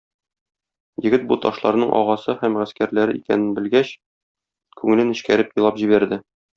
[1.07, 3.95] Егет, бу ташларның агасы һәм гаскәрләре икәнен белгәч,
[4.83, 6.25] күңеле нечкәреп елап җибәрде.